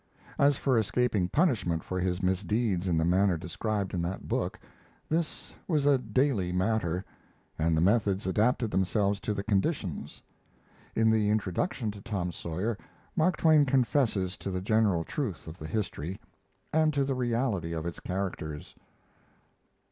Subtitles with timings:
[0.39, 4.57] As for escaping punishment for his misdeeds in the manner described in that book,
[5.07, 7.05] this was a daily matter,
[7.59, 10.23] and the methods adapted themselves to the conditions.
[10.95, 12.79] In the introduction to Tom Sawyer
[13.15, 16.19] Mark Twain confesses to the general truth of the history,
[16.73, 18.73] and to the reality of its characters.